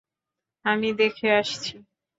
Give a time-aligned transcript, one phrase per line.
[0.65, 1.73] আমি দেখে আসছি।